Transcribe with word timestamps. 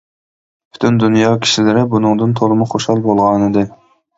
پۈتۈن 0.77 0.97
دۇنيا 1.03 1.27
كىشىلىرى 1.43 1.83
بۇنىڭدىن 1.93 2.35
تولىمۇ 2.41 2.71
خۇشال 2.73 3.05
بولغانىدى. 3.07 3.69